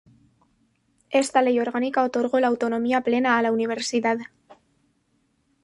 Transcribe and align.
Esta 1.11 1.43
ley 1.43 1.59
orgánica 1.59 2.01
otorgó 2.03 2.39
la 2.39 2.47
autonomía 2.47 3.01
plena 3.01 3.37
a 3.37 3.41
la 3.43 3.51
Universidad. 3.51 4.17